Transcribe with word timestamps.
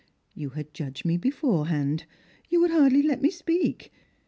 You 0.33 0.49
had 0.57 0.73
judged 0.73 1.05
me 1.05 1.15
beforehand. 1.17 2.05
You 2.49 2.59
would 2.61 2.71
iiardly 2.71 3.05
let 3.05 3.21
me 3.21 3.29
speak. 3.29 3.91